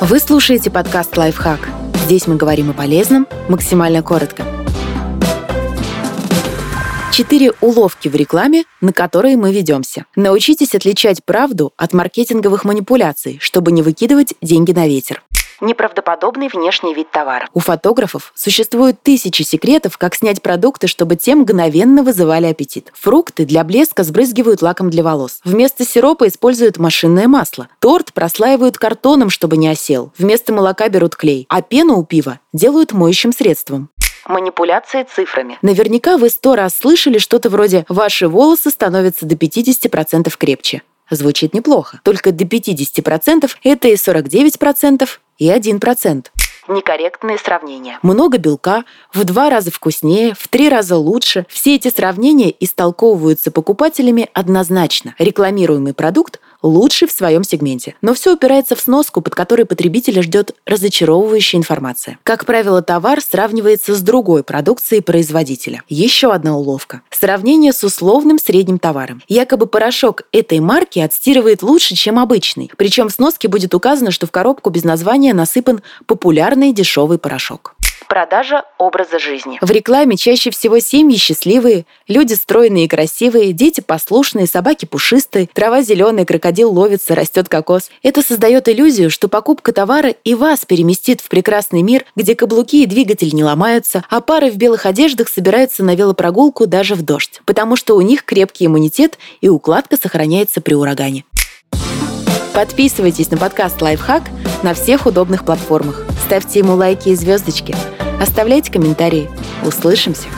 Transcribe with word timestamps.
Вы 0.00 0.20
слушаете 0.20 0.70
подкаст 0.70 1.16
«Лайфхак». 1.16 1.68
Здесь 2.04 2.28
мы 2.28 2.36
говорим 2.36 2.70
о 2.70 2.72
полезном 2.72 3.26
максимально 3.48 4.00
коротко. 4.00 4.44
Четыре 7.12 7.52
уловки 7.60 8.06
в 8.06 8.14
рекламе, 8.14 8.62
на 8.80 8.92
которые 8.92 9.36
мы 9.36 9.52
ведемся. 9.52 10.06
Научитесь 10.14 10.76
отличать 10.76 11.24
правду 11.24 11.72
от 11.76 11.94
маркетинговых 11.94 12.64
манипуляций, 12.64 13.38
чтобы 13.40 13.72
не 13.72 13.82
выкидывать 13.82 14.34
деньги 14.40 14.70
на 14.70 14.86
ветер 14.86 15.24
неправдоподобный 15.60 16.48
внешний 16.48 16.94
вид 16.94 17.10
товара. 17.10 17.48
У 17.54 17.60
фотографов 17.60 18.32
существуют 18.34 19.02
тысячи 19.02 19.42
секретов, 19.42 19.98
как 19.98 20.14
снять 20.14 20.42
продукты, 20.42 20.86
чтобы 20.86 21.16
те 21.16 21.34
мгновенно 21.34 22.02
вызывали 22.02 22.46
аппетит. 22.46 22.92
Фрукты 22.94 23.44
для 23.44 23.64
блеска 23.64 24.04
сбрызгивают 24.04 24.62
лаком 24.62 24.90
для 24.90 25.02
волос. 25.02 25.40
Вместо 25.44 25.84
сиропа 25.84 26.28
используют 26.28 26.78
машинное 26.78 27.28
масло. 27.28 27.68
Торт 27.78 28.12
прослаивают 28.12 28.78
картоном, 28.78 29.30
чтобы 29.30 29.56
не 29.56 29.68
осел. 29.68 30.12
Вместо 30.18 30.52
молока 30.52 30.88
берут 30.88 31.16
клей. 31.16 31.46
А 31.48 31.62
пену 31.62 31.98
у 31.98 32.04
пива 32.04 32.40
делают 32.52 32.92
моющим 32.92 33.32
средством 33.32 33.90
манипуляции 34.28 35.04
цифрами. 35.04 35.58
Наверняка 35.62 36.18
вы 36.18 36.28
сто 36.28 36.54
раз 36.54 36.74
слышали 36.76 37.18
что-то 37.18 37.50
вроде 37.50 37.84
«ваши 37.88 38.28
волосы 38.28 38.70
становятся 38.70 39.26
до 39.26 39.34
50% 39.34 40.32
крепче». 40.36 40.82
Звучит 41.10 41.54
неплохо. 41.54 42.00
Только 42.04 42.32
до 42.32 42.44
50% 42.44 43.50
это 43.62 43.88
и 43.88 43.94
49%, 43.94 45.08
и 45.38 45.48
1%. 45.48 46.26
Некорректные 46.68 47.38
сравнения. 47.38 47.98
Много 48.02 48.36
белка, 48.36 48.84
в 49.14 49.24
два 49.24 49.48
раза 49.48 49.70
вкуснее, 49.70 50.34
в 50.38 50.48
три 50.48 50.68
раза 50.68 50.96
лучше. 50.96 51.46
Все 51.48 51.76
эти 51.76 51.88
сравнения 51.88 52.54
истолковываются 52.60 53.50
покупателями 53.50 54.28
однозначно. 54.34 55.14
Рекламируемый 55.18 55.94
продукт 55.94 56.40
лучший 56.62 57.08
в 57.08 57.12
своем 57.12 57.44
сегменте. 57.44 57.94
Но 58.02 58.14
все 58.14 58.34
упирается 58.34 58.76
в 58.76 58.80
сноску, 58.80 59.20
под 59.20 59.34
которой 59.34 59.64
потребителя 59.64 60.22
ждет 60.22 60.54
разочаровывающая 60.66 61.58
информация. 61.58 62.18
Как 62.22 62.44
правило, 62.44 62.82
товар 62.82 63.20
сравнивается 63.20 63.94
с 63.94 64.00
другой 64.00 64.42
продукцией 64.42 65.02
производителя. 65.02 65.82
Еще 65.88 66.32
одна 66.32 66.56
уловка. 66.56 67.02
Сравнение 67.10 67.72
с 67.72 67.84
условным 67.84 68.38
средним 68.38 68.78
товаром. 68.78 69.22
Якобы 69.28 69.66
порошок 69.66 70.22
этой 70.32 70.60
марки 70.60 70.98
отстирывает 70.98 71.62
лучше, 71.62 71.94
чем 71.94 72.18
обычный. 72.18 72.70
Причем 72.76 73.08
в 73.08 73.12
сноске 73.12 73.48
будет 73.48 73.74
указано, 73.74 74.10
что 74.10 74.26
в 74.26 74.30
коробку 74.30 74.70
без 74.70 74.84
названия 74.84 75.34
насыпан 75.34 75.82
популярный 76.06 76.72
дешевый 76.72 77.18
порошок 77.18 77.74
продажа 78.08 78.64
образа 78.78 79.18
жизни. 79.18 79.58
В 79.60 79.70
рекламе 79.70 80.16
чаще 80.16 80.50
всего 80.50 80.80
семьи 80.80 81.16
счастливые, 81.16 81.84
люди 82.08 82.34
стройные 82.34 82.86
и 82.86 82.88
красивые, 82.88 83.52
дети 83.52 83.80
послушные, 83.80 84.46
собаки 84.46 84.86
пушистые, 84.86 85.48
трава 85.52 85.82
зеленая, 85.82 86.24
крокодил 86.24 86.72
ловится, 86.72 87.14
растет 87.14 87.48
кокос. 87.48 87.90
Это 88.02 88.22
создает 88.22 88.68
иллюзию, 88.68 89.10
что 89.10 89.28
покупка 89.28 89.72
товара 89.72 90.10
и 90.10 90.34
вас 90.34 90.64
переместит 90.64 91.20
в 91.20 91.28
прекрасный 91.28 91.82
мир, 91.82 92.04
где 92.16 92.34
каблуки 92.34 92.82
и 92.82 92.86
двигатель 92.86 93.34
не 93.34 93.44
ломаются, 93.44 94.04
а 94.08 94.20
пары 94.20 94.50
в 94.50 94.56
белых 94.56 94.86
одеждах 94.86 95.28
собираются 95.28 95.84
на 95.84 95.94
велопрогулку 95.94 96.66
даже 96.66 96.94
в 96.94 97.02
дождь, 97.02 97.42
потому 97.44 97.76
что 97.76 97.94
у 97.96 98.00
них 98.00 98.24
крепкий 98.24 98.66
иммунитет 98.66 99.18
и 99.40 99.48
укладка 99.48 99.96
сохраняется 99.96 100.60
при 100.60 100.74
урагане. 100.74 101.24
Подписывайтесь 102.54 103.30
на 103.30 103.36
подкаст 103.36 103.80
«Лайфхак» 103.80 104.24
на 104.64 104.74
всех 104.74 105.06
удобных 105.06 105.44
платформах. 105.44 106.04
Ставьте 106.26 106.58
ему 106.58 106.74
лайки 106.74 107.10
и 107.10 107.14
звездочки– 107.14 107.76
Оставляйте 108.20 108.72
комментарии. 108.72 109.28
Услышимся! 109.62 110.28